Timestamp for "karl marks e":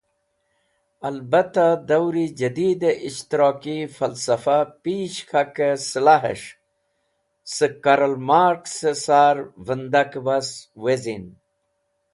7.83-8.93